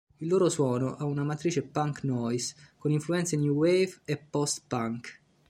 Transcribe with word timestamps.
Il 0.19 0.27
loro 0.29 0.49
suono 0.49 0.95
ha 0.97 1.05
una 1.05 1.23
matrice 1.23 1.61
punk-noise 1.61 2.55
con 2.79 2.89
influenze 2.89 3.37
new 3.37 3.53
wave 3.53 3.99
e 4.05 4.17
post-punk. 4.17 5.21